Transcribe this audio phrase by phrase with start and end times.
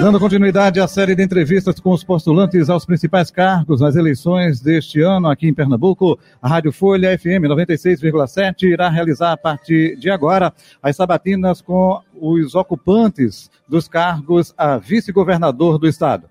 [0.00, 5.02] Dando continuidade à série de entrevistas com os postulantes aos principais cargos nas eleições deste
[5.02, 10.54] ano aqui em Pernambuco, a Rádio Folha FM 96,7 irá realizar a partir de agora
[10.82, 16.30] as sabatinas com os ocupantes dos cargos a vice-governador do estado.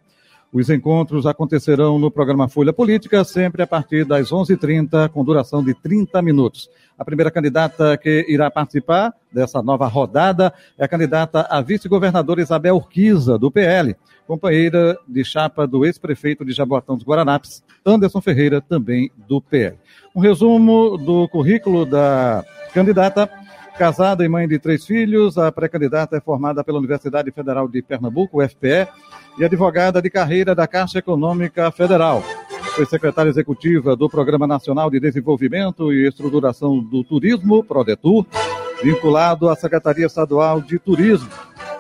[0.51, 5.75] Os encontros acontecerão no programa Folha Política, sempre a partir das 11h30, com duração de
[5.75, 6.67] 30 minutos.
[6.97, 12.77] A primeira candidata que irá participar dessa nova rodada é a candidata a vice-governadora Isabel
[12.77, 13.95] Urquiza, do PL,
[14.27, 19.77] companheira de chapa do ex-prefeito de Jaboatão dos Guaranapes, Anderson Ferreira, também do PL.
[20.15, 23.29] Um resumo do currículo da candidata.
[23.79, 28.43] Casada e mãe de três filhos, a pré-candidata é formada pela Universidade Federal de Pernambuco,
[28.43, 28.89] UFPE,
[29.37, 32.21] e advogada de carreira da Caixa Econômica Federal.
[32.75, 38.25] Foi secretária executiva do Programa Nacional de Desenvolvimento e Estruturação do Turismo, PRODETUR,
[38.83, 41.29] vinculado à Secretaria Estadual de Turismo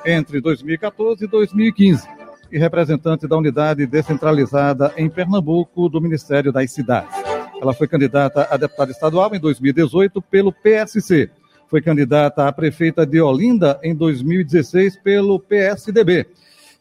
[0.05, 2.07] entre 2014 e 2015
[2.49, 7.13] e representante da unidade descentralizada em Pernambuco do Ministério das Cidades.
[7.61, 11.29] Ela foi candidata a deputada estadual em 2018 pelo PSC.
[11.69, 16.25] Foi candidata a prefeita de Olinda em 2016 pelo PSDB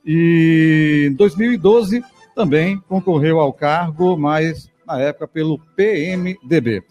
[0.05, 2.03] e em 2012
[2.34, 6.83] também concorreu ao cargo, mas na época pelo PMDB.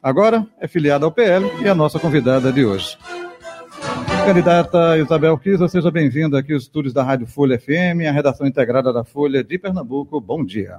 [0.00, 2.96] Agora é filiada ao PL e a nossa convidada de hoje.
[4.24, 8.92] Candidata Isabel Kisa, seja bem-vinda aqui aos estúdios da Rádio Folha FM, a redação integrada
[8.92, 10.20] da Folha de Pernambuco.
[10.20, 10.78] Bom dia.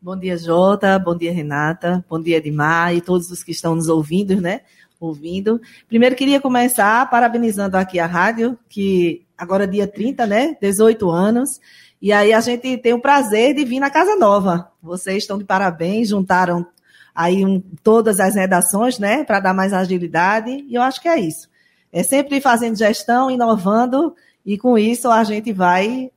[0.00, 0.98] Bom dia, Jota.
[0.98, 2.04] Bom dia, Renata.
[2.10, 4.62] Bom dia, Edmar e todos os que estão nos ouvindo, né?
[5.02, 5.60] Ouvindo.
[5.88, 10.56] Primeiro, queria começar parabenizando aqui a rádio, que agora é dia 30, né?
[10.60, 11.60] 18 anos.
[12.00, 14.70] E aí a gente tem o prazer de vir na Casa Nova.
[14.80, 16.64] Vocês estão de parabéns, juntaram
[17.12, 19.24] aí um, todas as redações, né?
[19.24, 20.64] Para dar mais agilidade.
[20.68, 21.48] E eu acho que é isso.
[21.92, 24.14] É sempre fazendo gestão, inovando,
[24.46, 26.12] e com isso a gente vai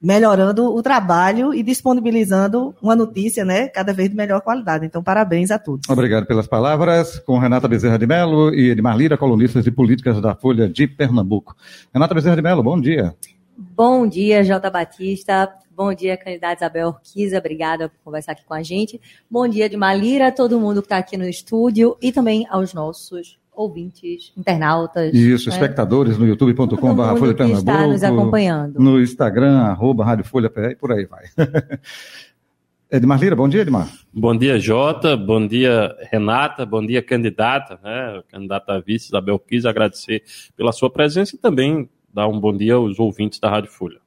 [0.00, 4.86] melhorando o trabalho e disponibilizando uma notícia, né, cada vez de melhor qualidade.
[4.86, 5.88] Então, parabéns a todos.
[5.88, 7.18] Obrigado pelas palavras.
[7.20, 11.56] Com Renata Bezerra de Mello e Edmar Lira, colunistas de políticas da Folha de Pernambuco.
[11.92, 13.14] Renata Bezerra de Mello, bom dia.
[13.56, 15.50] Bom dia, Jota Batista.
[15.74, 17.38] Bom dia, candidata Isabel Orquiza.
[17.38, 19.00] Obrigada por conversar aqui com a gente.
[19.30, 23.38] Bom dia, Edmar Lira, todo mundo que está aqui no estúdio e também aos nossos
[23.56, 25.14] ouvintes, internautas.
[25.14, 25.54] Isso, né?
[25.54, 27.70] espectadores no youtube.com.br Folha Pernambuco.
[27.70, 28.78] está nos acompanhando.
[28.78, 31.24] No Instagram, arroba Rádio Folha e por aí vai.
[32.88, 33.90] Edmar Lira, bom dia, Edmar.
[34.14, 35.16] Bom dia, Jota.
[35.16, 36.64] Bom dia, Renata.
[36.64, 38.22] Bom dia, candidata, né?
[38.30, 40.22] Candidata a vice, Isabel Quis, agradecer
[40.56, 44.05] pela sua presença e também dar um bom dia aos ouvintes da Rádio Folha.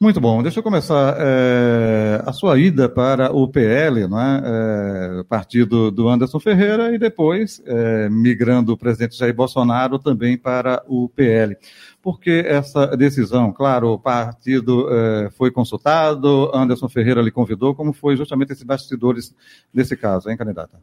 [0.00, 0.42] Muito bom.
[0.42, 1.16] Deixa eu começar.
[1.18, 7.62] É, a sua ida para o PL, né, é, partido do Anderson Ferreira, e depois
[7.64, 11.56] é, migrando o presidente Jair Bolsonaro também para o PL.
[12.02, 13.52] Por que essa decisão?
[13.52, 14.88] Claro, o partido
[15.36, 17.74] foi consultado, Anderson Ferreira lhe convidou.
[17.74, 19.34] Como foi justamente esses bastidores
[19.72, 20.80] desse caso, hein, candidata?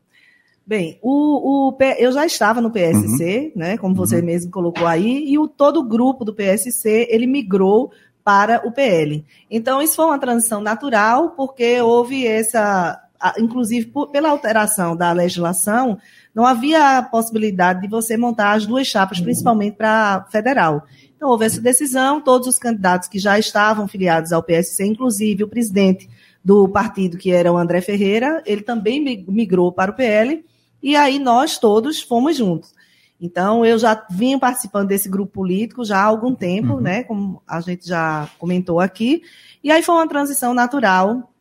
[0.67, 3.61] Bem, o, o, eu já estava no PSC, uhum.
[3.61, 4.25] né, como você uhum.
[4.25, 7.89] mesmo colocou aí, e o, todo o grupo do PSC, ele migrou
[8.27, 9.23] para o PL.
[9.49, 13.01] Então, isso foi uma transição natural, porque houve essa,
[13.39, 15.97] inclusive pela alteração da legislação,
[16.35, 20.83] não havia a possibilidade de você montar as duas chapas, principalmente para federal.
[21.16, 25.47] Então, houve essa decisão, todos os candidatos que já estavam filiados ao PSC, inclusive o
[25.47, 26.09] presidente
[26.43, 30.43] do partido, que era o André Ferreira, ele também migrou para o PL,
[30.83, 32.75] e aí nós todos fomos juntos.
[33.19, 36.79] Então, eu já vim participando desse grupo político já há algum tempo, uhum.
[36.79, 37.03] né?
[37.03, 39.23] Como a gente já comentou aqui.
[39.63, 41.31] E aí foi uma transição natural.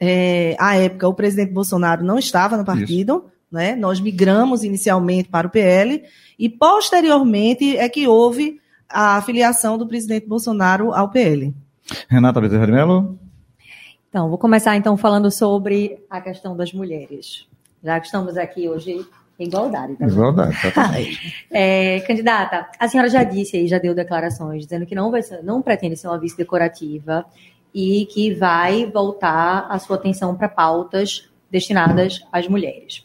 [0.00, 3.32] É, à época, o presidente Bolsonaro não estava no partido, Isso.
[3.50, 3.76] né?
[3.76, 6.02] Nós migramos inicialmente para o PL
[6.38, 11.54] e posteriormente é que houve a filiação do presidente Bolsonaro ao PL.
[12.08, 13.18] Renata Bezerra de Mello.
[14.08, 17.46] Então, vou começar então falando sobre a questão das mulheres.
[17.82, 19.06] Já que estamos aqui hoje
[19.38, 19.96] Igualdade.
[19.96, 21.46] Tá Igualdade, exatamente.
[21.52, 25.42] é, candidata, a senhora já disse aí, já deu declarações dizendo que não, vai ser,
[25.42, 27.24] não pretende ser uma vice decorativa
[27.74, 33.04] e que vai voltar a sua atenção para pautas destinadas às mulheres.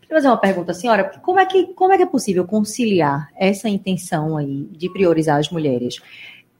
[0.00, 3.68] Queria fazer uma pergunta, senhora, como é que como é que é possível conciliar essa
[3.68, 6.00] intenção aí de priorizar as mulheres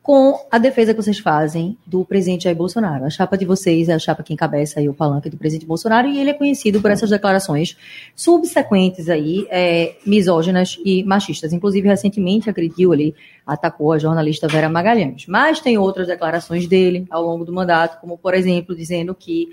[0.02, 3.04] com a defesa que vocês fazem do presidente Jair Bolsonaro.
[3.04, 6.08] A chapa de vocês é a chapa que encabeça aí o palanque do presidente Bolsonaro
[6.08, 7.76] e ele é conhecido por essas declarações
[8.16, 11.52] subsequentes aí, é, misóginas e machistas.
[11.52, 13.14] Inclusive, recentemente agrediu ali,
[13.46, 15.24] atacou a jornalista Vera Magalhães.
[15.28, 19.50] Mas tem outras declarações dele ao longo do mandato, como, por exemplo, dizendo que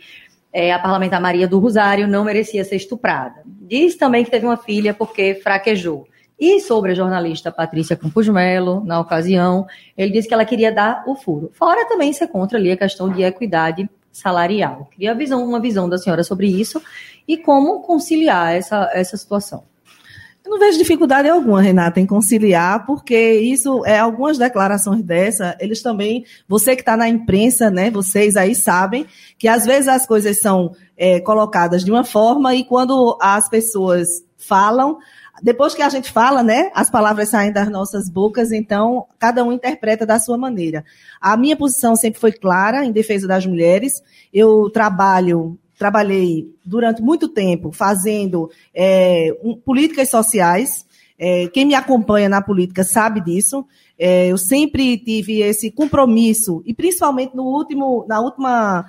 [0.51, 3.43] é, a parlamentar Maria do Rosário não merecia ser estuprada.
[3.45, 6.07] Diz também que teve uma filha porque fraquejou.
[6.39, 11.03] E sobre a jornalista Patrícia Campos Melo, na ocasião, ele disse que ela queria dar
[11.05, 11.51] o furo.
[11.53, 14.87] Fora também ser contra ali a questão de equidade salarial.
[14.91, 16.81] Queria visão, uma visão da senhora sobre isso
[17.27, 19.63] e como conciliar essa, essa situação.
[20.43, 25.81] Eu não vejo dificuldade alguma, Renata, em conciliar, porque isso é algumas declarações dessa, eles
[25.83, 29.05] também, você que está na imprensa, né, vocês aí sabem
[29.37, 34.07] que às vezes as coisas são é, colocadas de uma forma e quando as pessoas
[34.37, 34.97] falam,
[35.41, 39.51] depois que a gente fala, né, as palavras saem das nossas bocas, então cada um
[39.51, 40.83] interpreta da sua maneira.
[41.19, 43.93] A minha posição sempre foi clara em defesa das mulheres.
[44.33, 50.85] Eu trabalho, trabalhei durante muito tempo fazendo é, um, políticas sociais.
[51.17, 53.65] É, quem me acompanha na política sabe disso.
[53.97, 58.85] É, eu sempre tive esse compromisso e principalmente no último, na última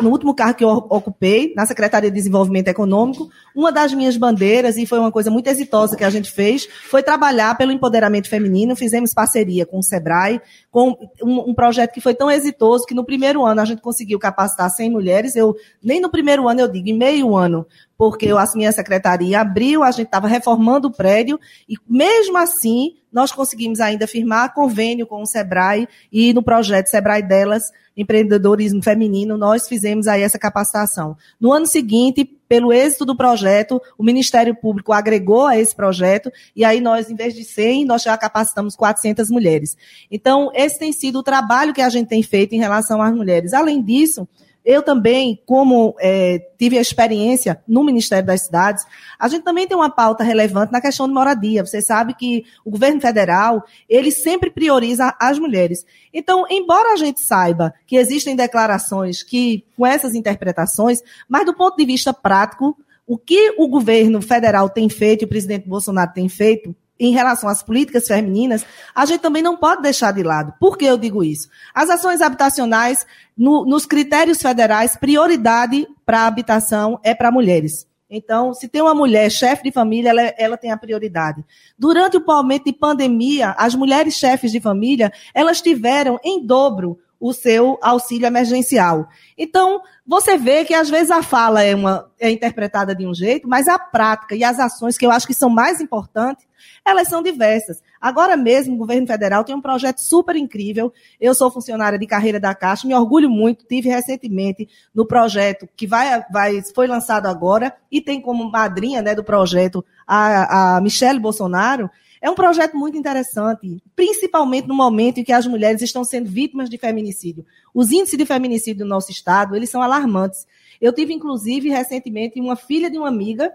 [0.00, 4.76] no último cargo que eu ocupei, na Secretaria de Desenvolvimento Econômico, uma das minhas bandeiras,
[4.76, 8.74] e foi uma coisa muito exitosa que a gente fez, foi trabalhar pelo empoderamento feminino.
[8.74, 10.40] Fizemos parceria com o SEBRAE,
[10.70, 14.18] com um, um projeto que foi tão exitoso que no primeiro ano a gente conseguiu
[14.18, 15.36] capacitar 100 mulheres.
[15.36, 17.66] Eu, nem no primeiro ano, eu digo, em meio ano,
[17.98, 21.38] porque eu assumi a secretaria, abriu, a gente estava reformando o prédio,
[21.68, 27.22] e mesmo assim, nós conseguimos ainda firmar convênio com o SEBRAE, e no projeto SEBRAE
[27.22, 31.16] delas, empreendedorismo feminino, nós fizemos aí essa capacitação.
[31.40, 36.64] No ano seguinte, pelo êxito do projeto, o Ministério Público agregou a esse projeto e
[36.64, 39.76] aí nós, em vez de 100, nós já capacitamos 400 mulheres.
[40.10, 43.52] Então, esse tem sido o trabalho que a gente tem feito em relação às mulheres.
[43.52, 44.28] Além disso,
[44.66, 48.84] eu também, como é, tive a experiência no Ministério das Cidades,
[49.16, 51.64] a gente também tem uma pauta relevante na questão de moradia.
[51.64, 55.86] Você sabe que o governo federal, ele sempre prioriza as mulheres.
[56.12, 61.76] Então, embora a gente saiba que existem declarações que, com essas interpretações, mas do ponto
[61.76, 62.76] de vista prático,
[63.06, 67.62] o que o governo federal tem feito o presidente Bolsonaro tem feito em relação às
[67.62, 68.64] políticas femininas,
[68.94, 70.54] a gente também não pode deixar de lado.
[70.58, 71.48] Por que eu digo isso?
[71.74, 73.06] As ações habitacionais,
[73.36, 77.86] no, nos critérios federais, prioridade para a habitação é para mulheres.
[78.08, 81.44] Então, se tem uma mulher chefe de família, ela, ela, tem a prioridade.
[81.76, 87.32] Durante o momento de pandemia, as mulheres chefes de família, elas tiveram em dobro o
[87.32, 89.08] seu auxílio emergencial.
[89.36, 93.48] Então, você vê que às vezes a fala é, uma, é interpretada de um jeito,
[93.48, 96.46] mas a prática e as ações, que eu acho que são mais importantes,
[96.84, 97.82] elas são diversas.
[98.00, 100.92] Agora mesmo, o governo federal tem um projeto super incrível.
[101.20, 103.66] Eu sou funcionária de carreira da Caixa, me orgulho muito.
[103.66, 109.14] Tive recentemente no projeto que vai, vai, foi lançado agora e tem como madrinha né,
[109.14, 111.90] do projeto a, a Michelle Bolsonaro.
[112.20, 116.70] É um projeto muito interessante, principalmente no momento em que as mulheres estão sendo vítimas
[116.70, 117.44] de feminicídio.
[117.74, 120.46] Os índices de feminicídio no nosso estado, eles são alarmantes.
[120.80, 123.52] Eu tive, inclusive, recentemente, uma filha de uma amiga,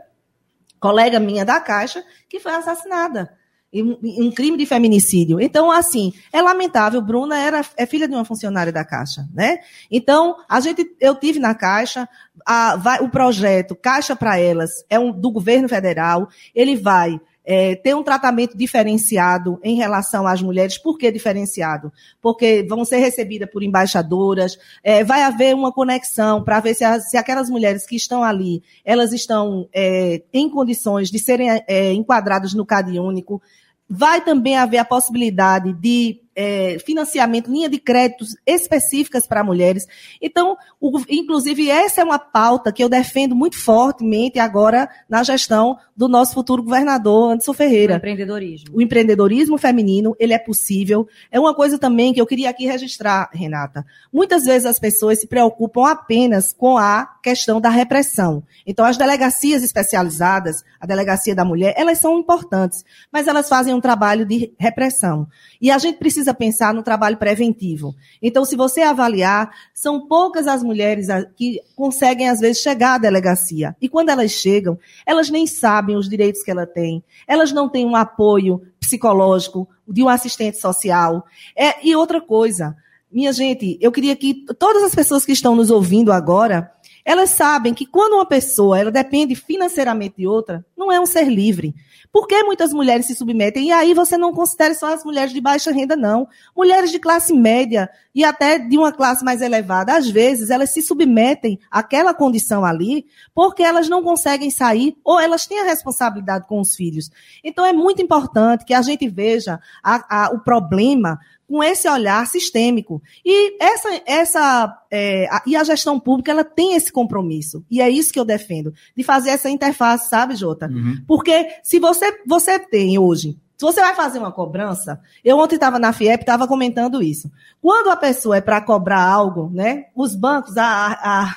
[0.80, 3.38] colega minha da Caixa, que foi assassinada.
[3.74, 5.40] Um, crime de feminicídio.
[5.40, 7.02] Então, assim, é lamentável.
[7.02, 9.60] Bruna era, é filha de uma funcionária da Caixa, né?
[9.90, 12.08] Então, a gente, eu tive na Caixa,
[12.46, 16.28] a, vai, o projeto Caixa para Elas é um, do governo federal.
[16.54, 17.18] Ele vai
[17.54, 20.78] é, ter um tratamento diferenciado em relação às mulheres.
[20.78, 21.92] Por que diferenciado?
[22.22, 27.18] Porque vão ser recebidas por embaixadoras, é, vai haver uma conexão para ver se, se,
[27.18, 32.66] aquelas mulheres que estão ali, elas estão é, em condições de serem é, enquadradas no
[32.66, 33.42] CAD único.
[33.90, 39.86] Vai também haver a possibilidade de é, financiamento, linha de créditos específicas para mulheres.
[40.22, 45.78] Então, o, inclusive, essa é uma pauta que eu defendo muito fortemente agora na gestão
[45.96, 47.94] do nosso futuro governador, Anderson Ferreira.
[47.94, 48.76] O empreendedorismo.
[48.76, 51.08] O empreendedorismo feminino, ele é possível.
[51.32, 53.86] É uma coisa também que eu queria aqui registrar, Renata.
[54.12, 58.44] Muitas vezes as pessoas se preocupam apenas com a questão da repressão.
[58.66, 63.82] Então, as delegacias especializadas, a delegacia da mulher, elas são importantes, mas elas fazem um
[63.82, 65.28] trabalho de repressão.
[65.62, 67.96] E a gente precisa pensar no trabalho preventivo.
[68.22, 73.76] Então, se você avaliar, são poucas as mulheres que conseguem, às vezes, chegar à delegacia.
[73.82, 77.04] E quando elas chegam, elas nem sabem os direitos que ela tem.
[77.28, 81.26] Elas não têm um apoio psicológico de um assistente social.
[81.56, 82.76] É, e outra coisa,
[83.12, 86.72] minha gente, eu queria que todas as pessoas que estão nos ouvindo agora,
[87.06, 91.26] Elas sabem que quando uma pessoa ela depende financeiramente de outra, não é um ser
[91.26, 91.74] livre.
[92.12, 93.68] Por que muitas mulheres se submetem?
[93.68, 96.28] E aí você não considera só as mulheres de baixa renda, não.
[96.56, 100.82] Mulheres de classe média e até de uma classe mais elevada, às vezes elas se
[100.82, 106.60] submetem àquela condição ali porque elas não conseguem sair ou elas têm a responsabilidade com
[106.60, 107.10] os filhos.
[107.44, 111.18] Então é muito importante que a gente veja a, a, o problema
[111.52, 113.02] com esse olhar sistêmico.
[113.26, 117.66] E essa, essa é, a, e a gestão pública ela tem esse compromisso.
[117.70, 120.68] E é isso que eu defendo, de fazer essa interface, sabe, Jota?
[120.68, 121.04] Uhum.
[121.06, 125.78] Porque se você, você tem hoje se você vai fazer uma cobrança, eu ontem estava
[125.78, 127.32] na FIEP, estava comentando isso.
[127.62, 129.86] Quando a pessoa é para cobrar algo, né?
[129.94, 131.36] Os bancos, a, a,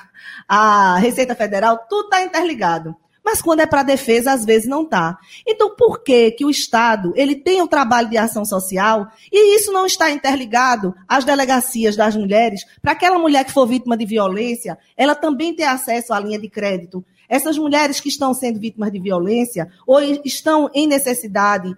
[0.48, 5.18] a Receita Federal, tudo está interligado mas quando é para defesa, às vezes não está.
[5.46, 9.56] Então, por que, que o Estado ele tem o um trabalho de ação social e
[9.56, 14.04] isso não está interligado às delegacias das mulheres, para aquela mulher que for vítima de
[14.04, 17.04] violência, ela também ter acesso à linha de crédito?
[17.28, 21.74] Essas mulheres que estão sendo vítimas de violência ou estão em necessidade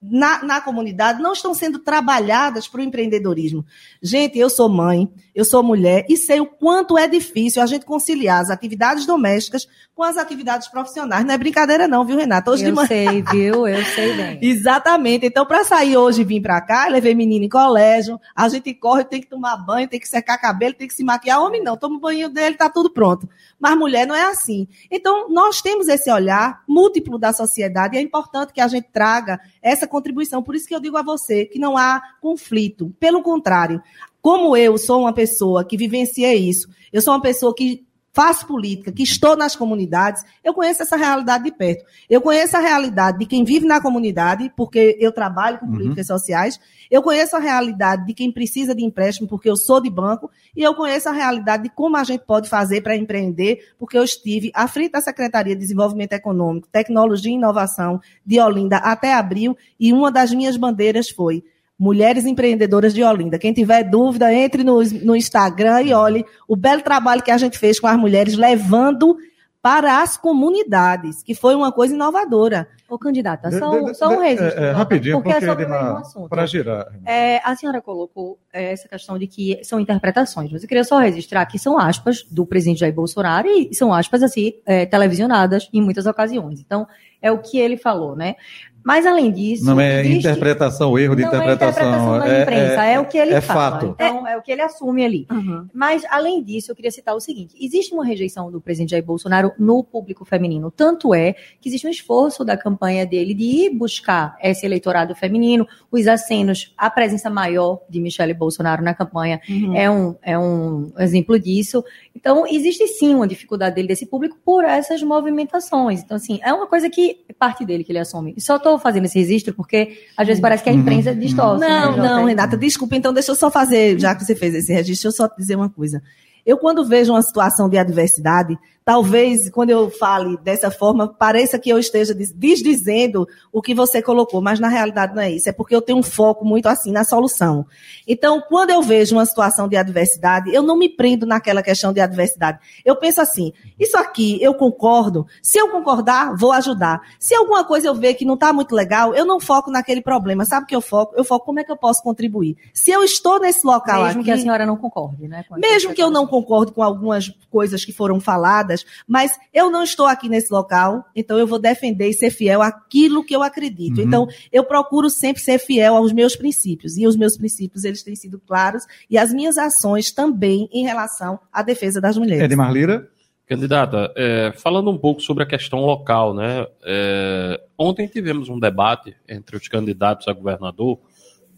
[0.00, 3.64] na, na comunidade não estão sendo trabalhadas para o empreendedorismo.
[4.00, 7.84] Gente, eu sou mãe, eu sou mulher e sei o quanto é difícil a gente
[7.84, 9.66] conciliar as atividades domésticas
[9.98, 11.24] com as atividades profissionais.
[11.24, 12.52] Não é brincadeira não, viu, Renata?
[12.52, 12.86] Hoje eu de manhã...
[12.86, 13.66] sei, viu?
[13.66, 14.38] Eu sei bem.
[14.48, 15.26] Exatamente.
[15.26, 19.02] Então, para sair hoje e vir para cá, levei menino em colégio, a gente corre,
[19.02, 21.42] tem que tomar banho, tem que secar cabelo, tem que se maquiar.
[21.42, 23.28] Homem não, toma o banho dele, tá tudo pronto.
[23.58, 24.68] Mas mulher não é assim.
[24.88, 29.40] Então, nós temos esse olhar múltiplo da sociedade e é importante que a gente traga
[29.60, 30.42] essa contribuição.
[30.42, 32.94] Por isso que eu digo a você que não há conflito.
[33.00, 33.82] Pelo contrário,
[34.20, 37.86] como eu sou uma pessoa que vivenciei isso, eu sou uma pessoa que
[38.18, 41.84] faço política, que estou nas comunidades, eu conheço essa realidade de perto.
[42.10, 45.72] Eu conheço a realidade de quem vive na comunidade, porque eu trabalho com uhum.
[45.74, 46.58] políticas sociais.
[46.90, 50.28] Eu conheço a realidade de quem precisa de empréstimo, porque eu sou de banco.
[50.56, 54.02] E eu conheço a realidade de como a gente pode fazer para empreender, porque eu
[54.02, 59.56] estive à frente da Secretaria de Desenvolvimento Econômico, Tecnologia e Inovação de Olinda até abril,
[59.78, 61.44] e uma das minhas bandeiras foi
[61.78, 63.38] Mulheres Empreendedoras de Olinda.
[63.38, 67.58] Quem tiver dúvida, entre no, no Instagram e olhe o belo trabalho que a gente
[67.58, 69.16] fez com as mulheres, levando
[69.60, 72.68] para as comunidades, que foi uma coisa inovadora.
[72.88, 74.58] Ô, candidata, só, de, de, só um registro.
[74.58, 76.86] É, é, rapidinho, porque, porque é Para girar.
[77.04, 80.98] É, a senhora colocou é, essa questão de que são interpretações, mas eu queria só
[80.98, 85.82] registrar que são aspas do presidente Jair Bolsonaro e são aspas, assim, é, televisionadas em
[85.82, 86.60] muitas ocasiões.
[86.60, 86.86] Então,
[87.20, 88.36] é o que ele falou, né?
[88.84, 89.64] Mas, além disso.
[89.64, 90.18] Não é existe...
[90.18, 91.82] interpretação, erro de não interpretação.
[91.82, 93.58] É interpretação da imprensa, é, é, é o que ele é fala.
[93.58, 93.86] Fato.
[93.94, 95.26] Então, é o que ele assume ali.
[95.30, 95.66] Uhum.
[95.74, 99.52] Mas, além disso, eu queria citar o seguinte: existe uma rejeição do presidente Jair Bolsonaro
[99.58, 100.70] no público feminino.
[100.70, 105.66] Tanto é que existe um esforço da campanha dele de ir buscar esse eleitorado feminino,
[105.90, 109.76] os acenos, a presença maior de Michele Bolsonaro na campanha uhum.
[109.76, 111.84] é, um, é um exemplo disso.
[112.14, 116.02] Então, existe sim uma dificuldade dele desse público por essas movimentações.
[116.02, 118.34] Então, assim, é uma coisa que é parte dele que ele assume.
[118.40, 121.18] Só estou fazendo esse registro porque às vezes parece que a imprensa uhum.
[121.18, 121.60] distorce.
[121.60, 122.96] Não, né, não, Renata, desculpa.
[122.96, 125.56] Então, deixa eu só fazer, já que você fez esse registro, deixa eu só dizer
[125.56, 126.02] uma coisa.
[126.44, 128.56] Eu, quando vejo uma situação de adversidade,
[128.88, 134.40] Talvez, quando eu fale dessa forma, pareça que eu esteja desdizendo o que você colocou,
[134.40, 135.46] mas na realidade não é isso.
[135.46, 137.66] É porque eu tenho um foco muito assim na solução.
[138.06, 142.00] Então, quando eu vejo uma situação de adversidade, eu não me prendo naquela questão de
[142.00, 142.60] adversidade.
[142.82, 145.26] Eu penso assim: isso aqui eu concordo.
[145.42, 147.02] Se eu concordar, vou ajudar.
[147.20, 150.46] Se alguma coisa eu ver que não está muito legal, eu não foco naquele problema.
[150.46, 151.12] Sabe o que eu foco?
[151.14, 152.56] Eu foco como é que eu posso contribuir.
[152.72, 155.44] Se eu estou nesse local mesmo aqui, que a senhora não concorde, né?
[155.58, 160.06] Mesmo que eu não concorde com algumas coisas que foram faladas mas eu não estou
[160.06, 163.98] aqui nesse local, então eu vou defender e ser fiel àquilo que eu acredito.
[163.98, 164.06] Uhum.
[164.06, 168.16] Então, eu procuro sempre ser fiel aos meus princípios, e os meus princípios, eles têm
[168.16, 172.44] sido claros, e as minhas ações também em relação à defesa das mulheres.
[172.44, 173.08] Edmar Lira?
[173.48, 176.66] Candidata, é, falando um pouco sobre a questão local, né?
[176.84, 180.98] É, ontem tivemos um debate entre os candidatos a governador,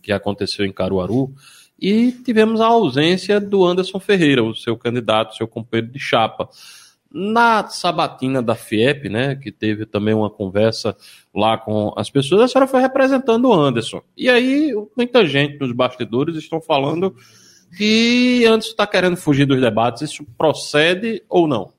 [0.01, 1.35] que aconteceu em Caruaru,
[1.81, 6.49] e tivemos a ausência do Anderson Ferreira, o seu candidato, seu companheiro de chapa.
[7.13, 10.97] Na sabatina da FIEP, né, que teve também uma conversa
[11.35, 14.01] lá com as pessoas, a senhora foi representando o Anderson.
[14.17, 17.15] E aí, muita gente nos bastidores estão falando
[17.77, 20.03] que Anderson está querendo fugir dos debates.
[20.03, 21.73] Isso procede ou não?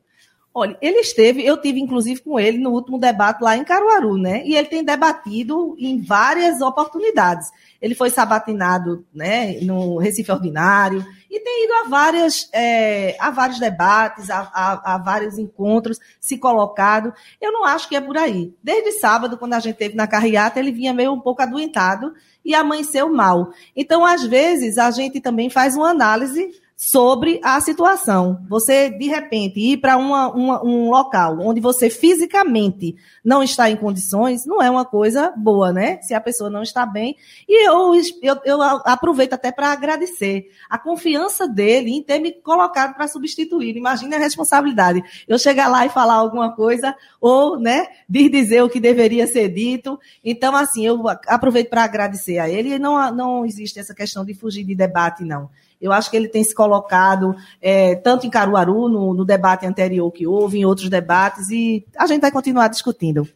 [0.53, 4.43] Olha, ele esteve, eu tive inclusive com ele no último debate lá em Caruaru, né?
[4.45, 7.50] E ele tem debatido em várias oportunidades.
[7.81, 13.57] Ele foi sabatinado, né, no Recife Ordinário e tem ido a várias, é, a vários
[13.57, 17.13] debates, a, a, a, vários encontros, se colocado.
[17.39, 18.53] Eu não acho que é por aí.
[18.61, 22.53] Desde sábado, quando a gente teve na carreata, ele vinha meio um pouco adoentado e
[22.53, 23.53] amanheceu mal.
[23.73, 28.43] Então, às vezes, a gente também faz uma análise sobre a situação.
[28.50, 34.59] Você, de repente, ir para um local onde você fisicamente não está em condições, não
[34.59, 36.01] é uma coisa boa, né?
[36.01, 37.15] Se a pessoa não está bem.
[37.47, 42.95] E eu, eu, eu aproveito até para agradecer a confiança dele em ter me colocado
[42.95, 43.77] para substituir.
[43.77, 45.03] Imagine a responsabilidade.
[45.27, 50.00] Eu chegar lá e falar alguma coisa, ou, né, dizer o que deveria ser dito.
[50.25, 52.73] Então, assim, eu aproveito para agradecer a ele.
[52.73, 55.47] E não, não existe essa questão de fugir de debate, não.
[55.81, 60.11] Eu acho que ele tem se colocado é, tanto em Caruaru, no, no debate anterior
[60.11, 63.27] que houve, em outros debates, e a gente vai continuar discutindo.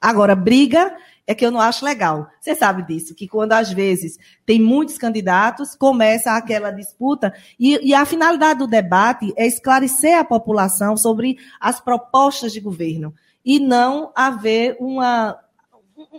[0.00, 2.28] Agora, briga é que eu não acho legal.
[2.40, 7.94] Você sabe disso, que quando às vezes tem muitos candidatos, começa aquela disputa, e, e,
[7.94, 13.14] a finalidade do debate é esclarecer a população sobre as propostas de governo,
[13.44, 15.38] e não haver uma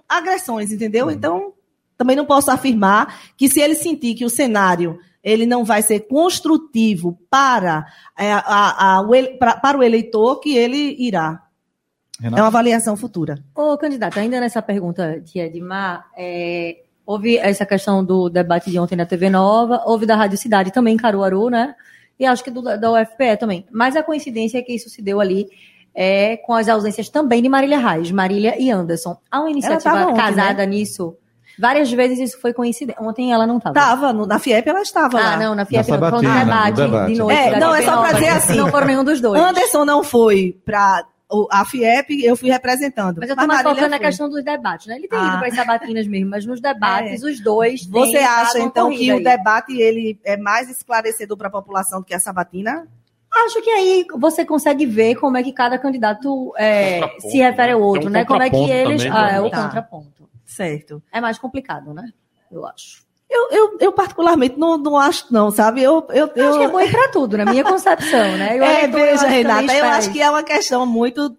[0.07, 1.11] agressões, entendeu?
[1.11, 1.53] Então,
[1.97, 6.01] também não posso afirmar que se ele sentir que o cenário ele não vai ser
[6.01, 7.85] construtivo para,
[8.17, 11.43] é, a, a, o, pra, para o eleitor que ele irá.
[12.19, 12.39] Renato?
[12.39, 13.43] É uma avaliação futura.
[13.55, 18.95] Ô, candidato, ainda nessa pergunta de Edmar, é, houve essa questão do debate de ontem
[18.95, 21.75] na TV Nova, houve da Rádio Cidade também, Caruaru, né?
[22.19, 23.65] E acho que do, da UFPE também.
[23.71, 25.47] Mas a coincidência é que isso se deu ali
[25.93, 29.17] é, com as ausências também de Marília Reis, Marília e Anderson.
[29.29, 30.67] Há uma iniciativa ontem, casada né?
[30.67, 31.17] nisso
[31.59, 33.01] Várias vezes isso foi coincidência.
[33.01, 33.77] Ontem ela não estava.
[33.77, 35.37] Estava, na FIEP ela estava ah, lá.
[35.37, 35.99] não, na FIEP não.
[35.99, 37.39] Foi um debate, debate, de noite.
[37.39, 38.57] É, não, é só para dizer assim.
[38.57, 39.41] Não foram nenhum dos dois.
[39.41, 41.05] Anderson não foi para
[41.49, 43.17] a FIEP, eu fui representando.
[43.19, 44.97] Mas eu tô mais focando na questão dos debates, né?
[44.97, 45.27] Ele tem ah.
[45.27, 47.25] ido para as sabatinas mesmo, mas nos debates, é.
[47.25, 47.85] os dois.
[47.85, 49.17] Você acha, então, que aí.
[49.17, 52.87] o debate ele é mais esclarecedor para a população do que a sabatina?
[53.33, 57.79] Acho que aí você consegue ver como é que cada candidato é, se refere ao
[57.79, 57.85] né?
[57.85, 58.25] outro, um né?
[58.25, 59.03] Como é que eles.
[59.03, 59.63] Também, ah, é o tá.
[59.63, 60.29] contraponto.
[60.51, 61.01] Certo.
[61.11, 62.11] É mais complicado, né?
[62.51, 63.05] Eu acho.
[63.29, 65.81] Eu, eu, eu particularmente não, não acho, não, sabe?
[65.81, 66.49] Eu, eu, eu...
[66.49, 68.57] acho que é bom ir para tudo, na minha concepção, né?
[68.57, 71.37] Eu é, veja, Renata, eu acho que é uma questão muito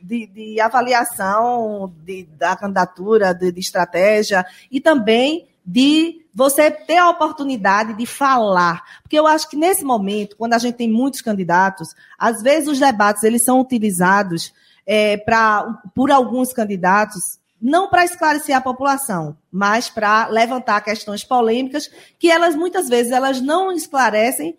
[0.00, 7.10] de, de avaliação de, da candidatura, de, de estratégia e também de você ter a
[7.10, 8.82] oportunidade de falar.
[9.02, 12.78] Porque eu acho que nesse momento, quando a gente tem muitos candidatos, às vezes os
[12.78, 14.54] debates eles são utilizados
[14.86, 21.90] é, pra, por alguns candidatos não para esclarecer a população, mas para levantar questões polêmicas
[22.18, 24.56] que elas muitas vezes elas não esclarecem,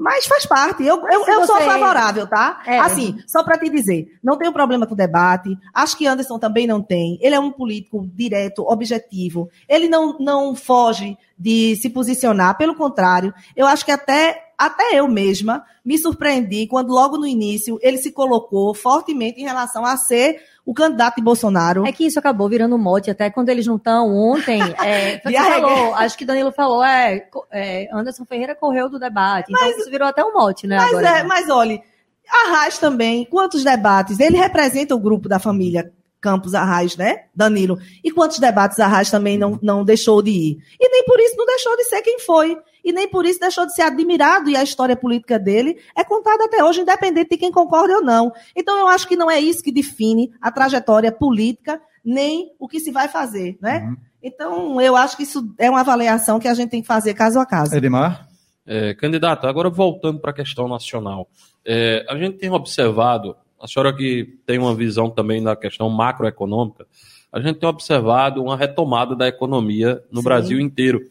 [0.00, 0.82] mas faz parte.
[0.82, 2.62] Eu, eu, eu sou favorável, tá?
[2.64, 2.78] É.
[2.78, 5.54] Assim, só para te dizer, não tenho problema com o debate.
[5.74, 7.18] Acho que Anderson também não tem.
[7.20, 9.50] Ele é um político direto, objetivo.
[9.68, 12.56] Ele não, não foge de se posicionar.
[12.56, 17.78] Pelo contrário, eu acho que até até eu mesma me surpreendi quando logo no início
[17.80, 21.86] ele se colocou fortemente em relação a ser o candidato de Bolsonaro.
[21.86, 24.60] É que isso acabou virando mote, até quando eles não estão ontem.
[24.84, 29.52] É, falou, acho que Danilo falou, é, é, Anderson Ferreira correu do debate.
[29.52, 30.76] Então mas, isso virou até um mote, né?
[30.76, 31.82] Mas, agora, é, mas olha,
[32.28, 34.20] Arras também, quantos debates?
[34.20, 37.78] Ele representa o grupo da família Campos Arraes, né, Danilo?
[38.04, 40.58] E quantos debates Arraes também não, não deixou de ir?
[40.78, 42.56] E nem por isso não deixou de ser quem foi.
[42.84, 46.44] E nem por isso deixou de ser admirado e a história política dele é contada
[46.44, 48.32] até hoje, independente de quem concorda ou não.
[48.56, 52.80] Então eu acho que não é isso que define a trajetória política, nem o que
[52.80, 53.80] se vai fazer, né?
[53.80, 53.96] Uhum.
[54.22, 57.38] Então eu acho que isso é uma avaliação que a gente tem que fazer caso
[57.38, 57.74] a caso.
[57.74, 58.28] Edmar?
[58.66, 61.28] É, candidato, agora voltando para a questão nacional.
[61.64, 66.86] É, a gente tem observado a senhora que tem uma visão também da questão macroeconômica,
[67.32, 70.24] a gente tem observado uma retomada da economia no Sim.
[70.24, 71.02] Brasil inteiro.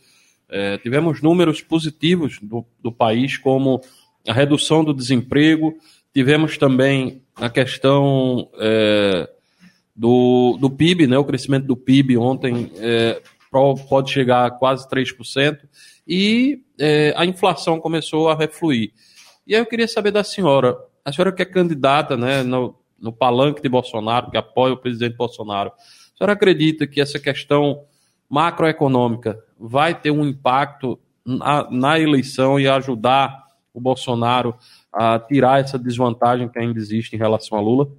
[0.49, 3.81] É, tivemos números positivos do, do país, como
[4.27, 5.77] a redução do desemprego,
[6.13, 9.29] tivemos também a questão é,
[9.95, 15.59] do, do PIB, né, o crescimento do PIB ontem é, pode chegar a quase 3%,
[16.07, 18.91] e é, a inflação começou a refluir.
[19.45, 23.11] E aí eu queria saber da senhora, a senhora que é candidata né, no, no
[23.11, 27.83] palanque de Bolsonaro, que apoia o presidente Bolsonaro, a senhora acredita que essa questão
[28.29, 34.55] macroeconômica vai ter um impacto na, na eleição e ajudar o Bolsonaro
[34.91, 37.89] a tirar essa desvantagem que ainda existe em relação a Lula?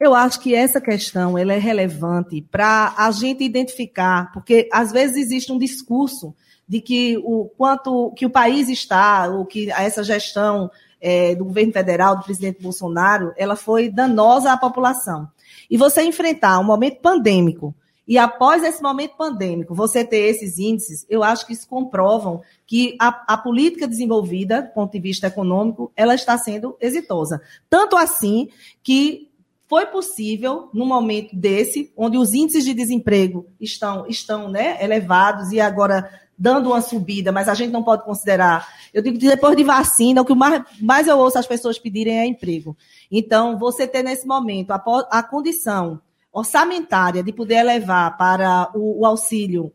[0.00, 5.16] Eu acho que essa questão ela é relevante para a gente identificar, porque às vezes
[5.16, 6.34] existe um discurso
[6.68, 11.72] de que o quanto que o país está, ou que essa gestão é, do governo
[11.72, 15.28] federal, do presidente Bolsonaro, ela foi danosa à população.
[15.70, 17.74] E você enfrentar um momento pandêmico,
[18.08, 22.96] e após esse momento pandêmico, você ter esses índices, eu acho que isso comprovam que
[22.98, 27.42] a, a, política desenvolvida, do ponto de vista econômico, ela está sendo exitosa.
[27.68, 28.48] Tanto assim
[28.82, 29.30] que
[29.66, 35.60] foi possível, num momento desse, onde os índices de desemprego estão, estão né, elevados e
[35.60, 38.66] agora dando uma subida, mas a gente não pode considerar.
[38.94, 42.18] Eu digo que depois de vacina, o que mais, mais eu ouço as pessoas pedirem
[42.18, 42.74] é emprego.
[43.10, 46.00] Então, você ter nesse momento a, a condição
[46.38, 49.72] orçamentária de poder levar para o, o auxílio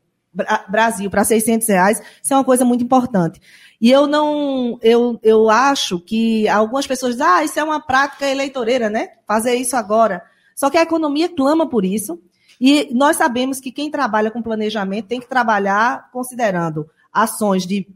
[0.68, 3.40] Brasil para 600 reais, isso é uma coisa muito importante.
[3.80, 8.28] E eu não, eu, eu acho que algumas pessoas dizem, ah, isso é uma prática
[8.28, 9.10] eleitoreira, né?
[9.28, 10.24] Fazer isso agora.
[10.56, 12.20] Só que a economia clama por isso.
[12.60, 17.88] E nós sabemos que quem trabalha com planejamento tem que trabalhar considerando ações de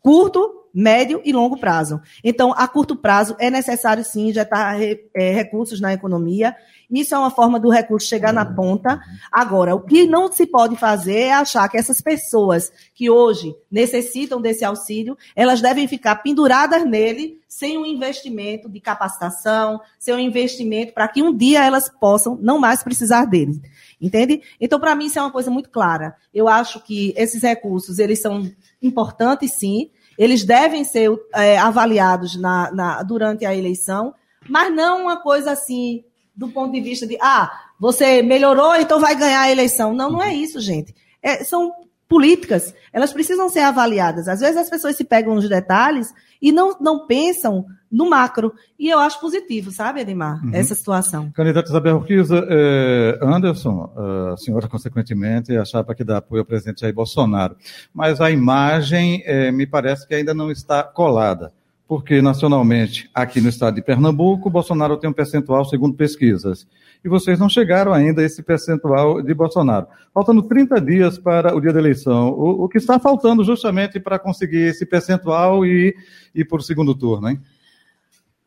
[0.00, 2.00] curto, médio e longo prazo.
[2.24, 6.56] Então, a curto prazo é necessário sim injetar é, recursos na economia.
[6.92, 9.00] Isso é uma forma do recurso chegar na ponta.
[9.32, 14.40] Agora, o que não se pode fazer é achar que essas pessoas que hoje necessitam
[14.40, 20.92] desse auxílio, elas devem ficar penduradas nele sem um investimento de capacitação, sem um investimento
[20.92, 23.60] para que um dia elas possam não mais precisar dele.
[24.00, 24.42] Entende?
[24.60, 26.14] Então, para mim, isso é uma coisa muito clara.
[26.34, 28.50] Eu acho que esses recursos, eles são
[28.82, 34.14] importantes, sim, eles devem ser é, avaliados na, na, durante a eleição,
[34.48, 39.14] mas não uma coisa assim, do ponto de vista de, ah, você melhorou, então vai
[39.14, 39.92] ganhar a eleição.
[39.94, 40.94] Não, não é isso, gente.
[41.22, 41.72] É, são
[42.08, 44.28] políticas, elas precisam ser avaliadas.
[44.28, 48.52] Às vezes as pessoas se pegam nos detalhes e não, não pensam no macro.
[48.78, 50.50] E eu acho positivo, sabe, Edmar, uhum.
[50.52, 51.30] essa situação.
[51.32, 53.90] Candidata Isabel Urquiza, eh, Anderson,
[54.32, 57.56] a senhora, consequentemente, achava que dá apoio ao presidente Jair Bolsonaro.
[57.94, 61.50] Mas a imagem eh, me parece que ainda não está colada.
[61.92, 66.66] Porque, nacionalmente, aqui no estado de Pernambuco, Bolsonaro tem um percentual, segundo pesquisas.
[67.04, 69.86] E vocês não chegaram ainda a esse percentual de Bolsonaro.
[70.14, 72.30] Faltando 30 dias para o dia da eleição.
[72.30, 75.94] O, o que está faltando justamente para conseguir esse percentual e
[76.34, 77.38] ir para o segundo turno, hein?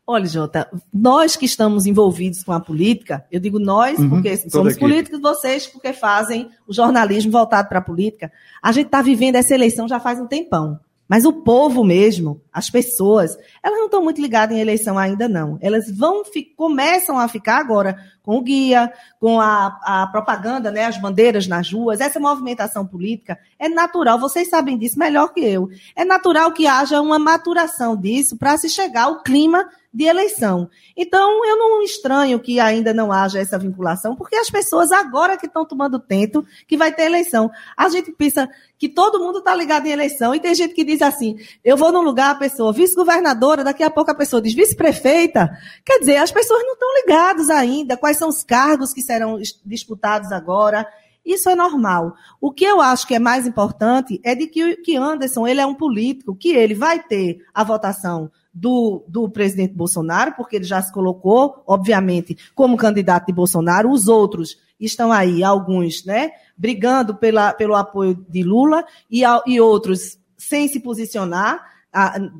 [0.08, 4.76] Olha, Jota, nós que estamos envolvidos com a política, eu digo nós, uhum, porque somos
[4.76, 9.54] políticos, vocês porque fazem o jornalismo voltado para a política, a gente está vivendo essa
[9.54, 10.80] eleição já faz um tempão.
[11.08, 15.58] Mas o povo mesmo, as pessoas, elas não estão muito ligadas em eleição ainda não.
[15.62, 16.24] Elas vão
[16.56, 21.72] começam a ficar agora com o guia, com a, a propaganda, né, as bandeiras nas
[21.72, 24.20] ruas, essa movimentação política é natural.
[24.20, 25.70] Vocês sabem disso melhor que eu.
[25.96, 30.70] É natural que haja uma maturação disso para se chegar ao clima de eleição.
[30.96, 35.46] Então, eu não estranho que ainda não haja essa vinculação, porque as pessoas agora que
[35.46, 37.50] estão tomando tento que vai ter eleição.
[37.78, 41.02] A gente pensa que todo mundo está ligado em eleição e tem gente que diz
[41.02, 45.50] assim: eu vou num lugar, a pessoa vice-governadora, daqui a pouco a pessoa diz vice-prefeita.
[45.86, 50.30] Quer dizer, as pessoas não estão ligadas ainda quais são os cargos que serão disputados
[50.34, 50.86] agora.
[51.26, 52.16] Isso é normal.
[52.42, 55.66] O que eu acho que é mais importante é de que, que Anderson ele é
[55.66, 60.82] um político, que ele vai ter a votação do, do presidente Bolsonaro, porque ele já
[60.82, 63.91] se colocou, obviamente, como candidato de Bolsonaro.
[63.91, 70.18] Os outros estão aí, alguns, né, brigando pela, pelo apoio de Lula e, e outros
[70.38, 71.76] sem se posicionar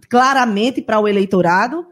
[0.10, 1.86] claramente para o eleitorado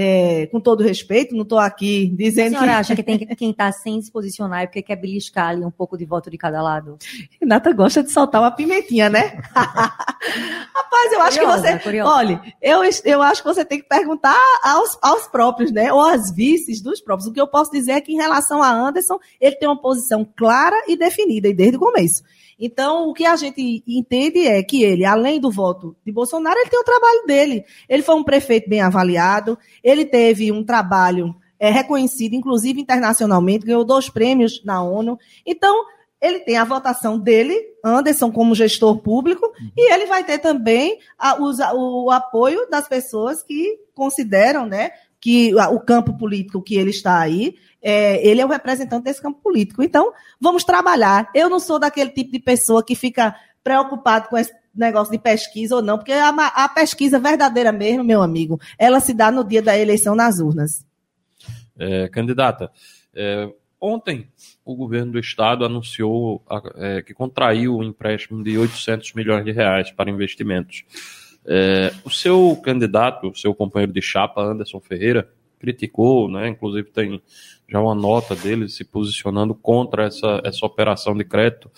[0.00, 2.54] é, com todo respeito, não estou aqui dizendo.
[2.54, 2.78] A senhora que...
[2.78, 5.98] acha que tem quem está sem se posicionar é porque quer beliscar ali um pouco
[5.98, 6.96] de voto de cada lado?
[7.40, 9.42] Renata gosta de soltar uma pimentinha, né?
[9.52, 11.78] Rapaz, eu acho curiosa, que você.
[11.80, 12.14] Curiosa.
[12.14, 15.92] Olha, eu, eu acho que você tem que perguntar aos, aos próprios, né?
[15.92, 17.28] Ou às vices dos próprios.
[17.28, 20.24] O que eu posso dizer é que, em relação a Anderson, ele tem uma posição
[20.36, 22.22] clara e definida, e desde o começo.
[22.58, 26.70] Então, o que a gente entende é que ele, além do voto de Bolsonaro, ele
[26.70, 27.64] tem o trabalho dele.
[27.88, 33.84] Ele foi um prefeito bem avaliado, ele teve um trabalho é, reconhecido, inclusive internacionalmente, ganhou
[33.84, 35.16] dois prêmios na ONU.
[35.46, 35.84] Então,
[36.20, 41.36] ele tem a votação dele, Anderson, como gestor público, e ele vai ter também a,
[41.40, 44.90] o, o apoio das pessoas que consideram né,
[45.20, 49.40] que o campo político que ele está aí é, ele é o representante desse campo
[49.40, 49.82] político.
[49.82, 51.30] Então, vamos trabalhar.
[51.34, 55.76] Eu não sou daquele tipo de pessoa que fica preocupado com esse negócio de pesquisa
[55.76, 59.60] ou não, porque a, a pesquisa verdadeira mesmo, meu amigo, ela se dá no dia
[59.60, 60.86] da eleição nas urnas.
[61.76, 62.70] É, candidata,
[63.14, 63.48] é,
[63.80, 64.28] ontem
[64.64, 66.42] o governo do estado anunciou
[66.76, 70.84] é, que contraiu um empréstimo de 800 milhões de reais para investimentos.
[71.46, 76.48] É, o seu candidato, o seu companheiro de chapa, Anderson Ferreira, criticou, né?
[76.48, 77.20] Inclusive tem
[77.68, 81.70] já uma nota dele se posicionando contra essa, essa operação de crédito,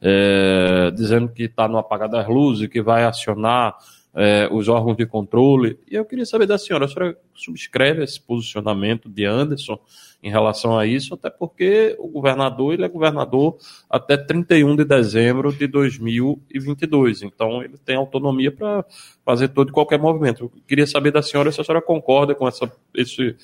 [0.00, 3.76] é, dizendo que está no apagar das luzes, que vai acionar
[4.14, 5.78] é, os órgãos de controle.
[5.90, 9.78] E eu queria saber da senhora, a senhora subscreve esse posicionamento de Anderson
[10.22, 13.56] em relação a isso, até porque o governador ele é governador
[13.88, 18.84] até 31 de dezembro de 2022, então ele tem autonomia para
[19.24, 20.44] fazer todo e qualquer movimento.
[20.44, 23.36] Eu queria saber da senhora se a senhora concorda com essa, esse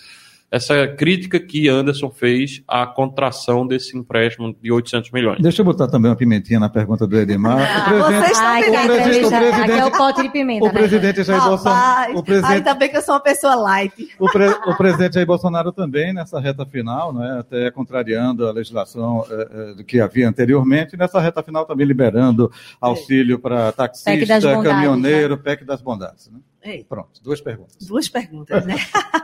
[0.54, 5.40] essa crítica que Anderson fez à contração desse empréstimo de 800 milhões.
[5.40, 7.58] Deixa eu botar também uma pimentinha na pergunta do Edmar.
[7.60, 8.78] Ah, vocês estão Ai, que pedindo.
[8.78, 10.72] a o presidente- o presidente- aqui é o pote de pimenta, O né?
[10.74, 12.18] presidente Jair Bolsonaro.
[12.18, 14.08] O presidente, ainda bem que eu sou uma pessoa light.
[14.18, 19.24] o, pre- o presidente Jair Bolsonaro também, nessa reta final, né, até contrariando a legislação
[19.30, 24.44] eh, eh, que havia anteriormente, nessa reta final também liberando auxílio para PEC taxista, das
[24.44, 26.30] bondades, caminhoneiro, PEC das bondades.
[26.32, 26.38] Né?
[26.64, 27.76] Ei, Pronto, duas perguntas.
[27.86, 28.74] duas perguntas, né?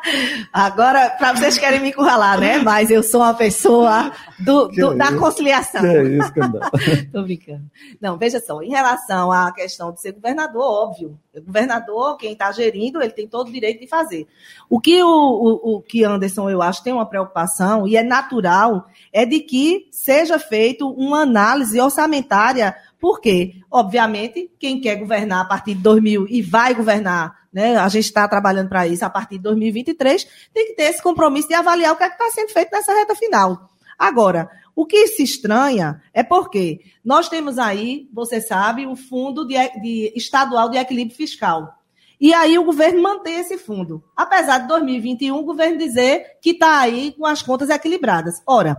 [0.52, 2.58] Agora, para vocês querem me encurralar, né?
[2.58, 5.18] Mas eu sou uma pessoa do, do- é da isso?
[5.18, 5.80] conciliação.
[5.80, 6.32] Que é isso?
[7.12, 7.62] Tô brincando.
[8.00, 11.18] Não, veja só, em relação à questão de ser governador, óbvio.
[11.34, 14.26] O governador, quem está gerindo, ele tem todo o direito de fazer.
[14.68, 18.86] O que o, o, o que Anderson, eu acho, tem uma preocupação, e é natural,
[19.12, 25.74] é de que seja feito uma análise orçamentária, porque, obviamente, quem quer governar a partir
[25.74, 29.44] de 2000 e vai governar, né, a gente está trabalhando para isso a partir de
[29.44, 32.92] 2023, tem que ter esse compromisso de avaliar o que é está sendo feito nessa
[32.92, 33.70] reta final.
[33.98, 39.56] Agora, o que se estranha é porque nós temos aí, você sabe, o Fundo de,
[39.80, 41.74] de Estadual de Equilíbrio Fiscal.
[42.20, 44.04] E aí o governo mantém esse fundo.
[44.14, 48.42] Apesar de 2021 o governo dizer que está aí com as contas equilibradas.
[48.46, 48.76] Ora,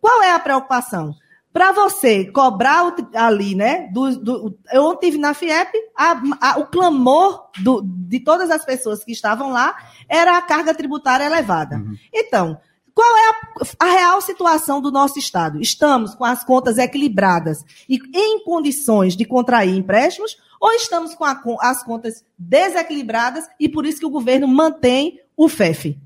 [0.00, 1.14] qual é a preocupação?
[1.54, 3.88] Para você cobrar o- ali, né?
[3.92, 9.04] do- do- eu tive na FIEP, a- a- o clamor do- de todas as pessoas
[9.04, 9.74] que estavam lá
[10.08, 11.76] era a carga tributária elevada.
[12.12, 12.58] Então,
[12.92, 15.60] qual é a, a real situação do nosso Estado?
[15.60, 21.24] Estamos com as contas equilibradas e em condições de contrair empréstimos, ou estamos com
[21.60, 25.96] as contas desequilibradas e por isso que o governo mantém o FEF?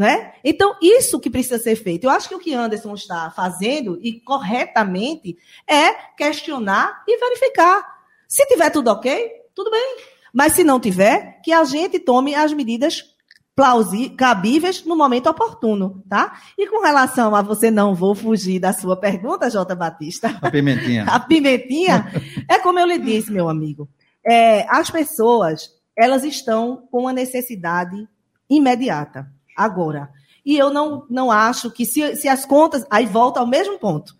[0.00, 0.32] Né?
[0.42, 2.04] Então, isso que precisa ser feito.
[2.04, 5.36] Eu acho que o que Anderson está fazendo, e corretamente,
[5.68, 7.84] é questionar e verificar.
[8.26, 9.96] Se tiver tudo ok, tudo bem.
[10.32, 13.14] Mas se não tiver, que a gente tome as medidas
[13.54, 16.40] plausi- cabíveis no momento oportuno, tá?
[16.56, 21.04] E com relação a você não vou fugir da sua pergunta, Jota Batista, A pimentinha.
[21.12, 22.10] a pimentinha,
[22.48, 23.86] é como eu lhe disse, meu amigo.
[24.26, 28.08] É, as pessoas, elas estão com uma necessidade
[28.48, 29.30] imediata,
[29.64, 30.08] agora.
[30.44, 32.84] E eu não, não acho que se, se as contas.
[32.90, 34.14] Aí volta ao mesmo ponto.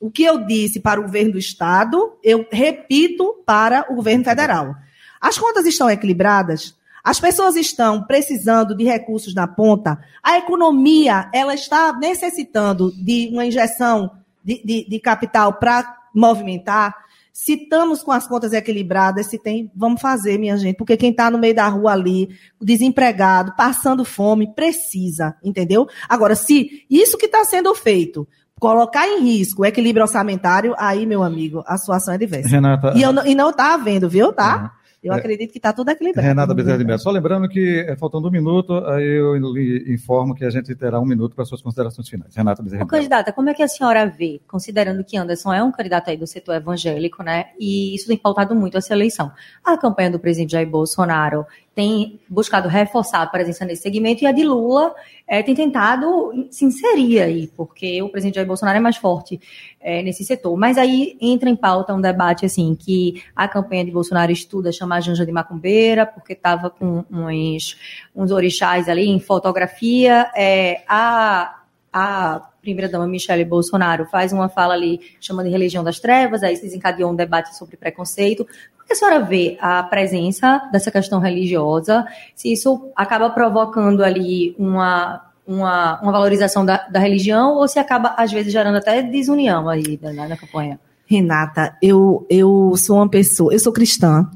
[0.00, 4.74] O que eu disse para o governo do Estado, eu repito para o governo federal.
[5.20, 11.54] As contas estão equilibradas, as pessoas estão precisando de recursos na ponta, a economia ela
[11.54, 14.10] está necessitando de uma injeção
[14.44, 17.03] de, de- de capital para movimentar.
[17.36, 21.28] Se estamos com as contas equilibradas, se tem, vamos fazer, minha gente, porque quem está
[21.32, 22.28] no meio da rua ali,
[22.62, 25.84] desempregado, passando fome, precisa, entendeu?
[26.08, 28.26] Agora, se isso que está sendo feito
[28.60, 32.48] colocar em risco o equilíbrio orçamentário, aí, meu amigo, a situação é diversa.
[32.48, 34.56] Renata, E, eu, não- e não está havendo, viu, tá?
[34.62, 34.83] Uhum.
[35.04, 35.16] Eu É.
[35.18, 36.26] acredito que está tudo equilibrado.
[36.26, 36.98] Renata Bezerra de Mello.
[36.98, 40.98] Só lembrando que, eh, faltando um minuto, aí eu lhe informo que a gente terá
[40.98, 42.34] um minuto para suas considerações finais.
[42.34, 43.02] Renata Bezerra de Mello.
[43.02, 46.26] candidata, como é que a senhora vê, considerando que Anderson é um candidato aí do
[46.26, 47.46] setor evangélico, né?
[47.60, 49.30] E isso tem pautado muito essa eleição.
[49.62, 54.32] A campanha do presidente Jair Bolsonaro tem buscado reforçar a presença nesse segmento e a
[54.32, 54.94] de Lula
[55.26, 59.40] eh, tem tentado se inserir aí, porque o presidente Jair Bolsonaro é mais forte
[59.84, 60.56] eh, nesse setor.
[60.56, 65.00] Mas aí entra em pauta um debate assim que a campanha de Bolsonaro estuda chamar
[65.02, 67.76] Janja de macumbeira, porque estava com uns,
[68.16, 70.30] uns orixás ali em fotografia.
[70.34, 71.60] Eh, a
[71.96, 76.62] a primeira-dama Michele Bolsonaro faz uma fala ali chamando de religião das trevas, aí se
[76.62, 78.44] desencadeou um debate sobre preconceito.
[78.44, 84.56] Como que a senhora vê a presença dessa questão religiosa, se isso acaba provocando ali
[84.58, 89.68] uma, uma, uma valorização da, da religião ou se acaba, às vezes, gerando até desunião
[89.68, 90.78] aí na, na campanha?
[91.06, 94.28] Renata, eu, eu sou uma pessoa, eu sou cristã,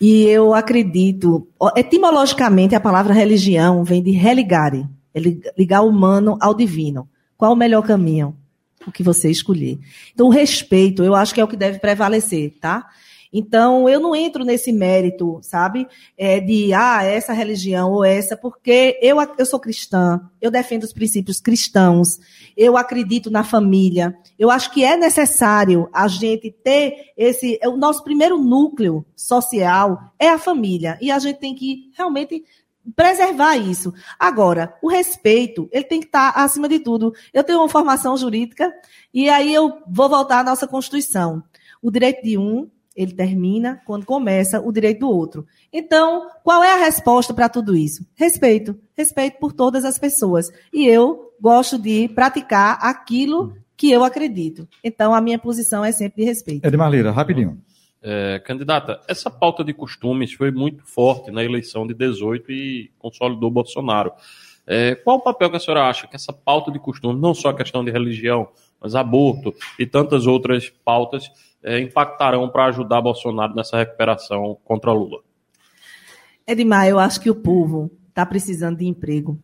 [0.00, 6.36] e eu acredito, etimologicamente a palavra religião vem de religare, é li- ligar o humano
[6.40, 7.08] ao divino.
[7.36, 8.36] Qual o melhor caminho?
[8.84, 9.78] O que você escolher.
[10.12, 12.88] Então, o respeito, eu acho que é o que deve prevalecer, tá?
[13.32, 15.88] Então, eu não entro nesse mérito, sabe?
[16.18, 20.92] É, de, ah, essa religião ou essa, porque eu, eu sou cristã, eu defendo os
[20.92, 22.18] princípios cristãos,
[22.56, 27.58] eu acredito na família, eu acho que é necessário a gente ter esse.
[27.62, 30.98] é O nosso primeiro núcleo social é a família.
[31.00, 32.44] E a gente tem que realmente
[32.94, 33.94] preservar isso.
[34.18, 37.14] Agora, o respeito, ele tem que estar acima de tudo.
[37.32, 38.72] Eu tenho uma formação jurídica,
[39.14, 41.42] e aí eu vou voltar à nossa Constituição.
[41.80, 45.46] O direito de um, ele termina quando começa o direito do outro.
[45.72, 48.06] Então, qual é a resposta para tudo isso?
[48.14, 48.78] Respeito.
[48.96, 50.50] Respeito por todas as pessoas.
[50.72, 54.68] E eu gosto de praticar aquilo que eu acredito.
[54.84, 56.66] Então, a minha posição é sempre de respeito.
[56.66, 57.60] Edmar Lira, rapidinho.
[58.04, 63.50] É, candidata, essa pauta de costumes foi muito forte na eleição de 18 e consolidou
[63.50, 64.12] Bolsonaro.
[64.66, 67.48] É, qual o papel que a senhora acha que essa pauta de costume, não só
[67.48, 68.48] a questão de religião,
[68.80, 71.30] mas aborto e tantas outras pautas,
[71.62, 75.20] é, impactarão para ajudar Bolsonaro nessa recuperação contra Lula?
[76.46, 79.38] Edmar, eu acho que o povo está precisando de emprego.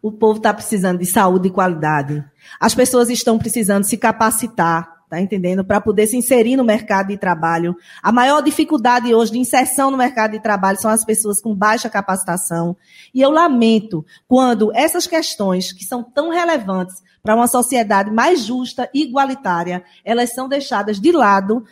[0.00, 2.24] O povo está precisando de saúde e qualidade.
[2.58, 5.62] As pessoas estão precisando se capacitar, tá entendendo?
[5.62, 7.76] Para poder se inserir no mercado de trabalho.
[8.02, 11.90] A maior dificuldade hoje de inserção no mercado de trabalho são as pessoas com baixa
[11.90, 12.74] capacitação.
[13.12, 18.88] E eu lamento quando essas questões, que são tão relevantes para uma sociedade mais justa
[18.94, 21.62] e igualitária, elas são deixadas de lado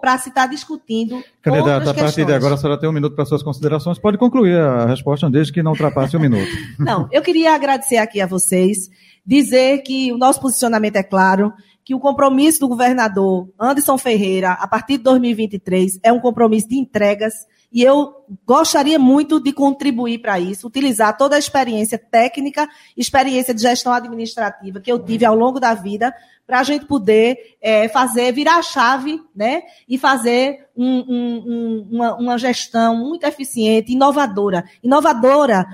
[0.00, 1.20] para se estar tá discutindo.
[1.42, 3.98] Candidata, a partir de agora a senhora tem um minuto para suas considerações.
[3.98, 6.48] Pode concluir a resposta desde que não ultrapasse o um minuto.
[6.78, 8.88] Não, eu queria agradecer aqui a vocês,
[9.26, 11.52] dizer que o nosso posicionamento é claro
[11.84, 16.78] que o compromisso do governador Anderson Ferreira, a partir de 2023, é um compromisso de
[16.78, 17.34] entregas
[17.74, 23.60] e eu gostaria muito de contribuir para isso, utilizar toda a experiência técnica, experiência de
[23.60, 26.14] gestão administrativa que eu tive ao longo da vida,
[26.46, 29.62] para a gente poder é, fazer, virar a chave, né?
[29.88, 34.64] E fazer um, um, um, uma, uma gestão muito eficiente, inovadora.
[34.80, 35.66] Inovadora,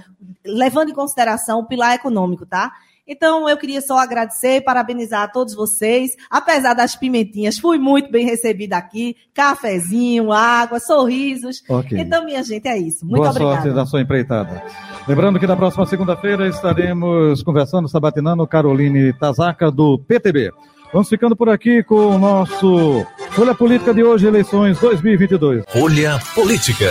[0.42, 2.72] levando em consideração o pilar econômico, tá?
[3.12, 6.12] Então, eu queria só agradecer e parabenizar a todos vocês.
[6.30, 9.16] Apesar das pimentinhas, fui muito bem recebida aqui.
[9.34, 11.60] Cafezinho, água, sorrisos.
[11.68, 11.98] Okay.
[11.98, 13.04] Então, minha gente, é isso.
[13.04, 13.62] Muito Boa obrigada.
[13.62, 14.62] sorte na sua empreitada.
[15.08, 20.52] Lembrando que na próxima segunda-feira estaremos conversando, sabatinando Caroline Tazaca, do PTB.
[20.92, 25.64] Vamos ficando por aqui com o nosso Folha Política de hoje, eleições 2022.
[25.68, 26.90] Folha Política.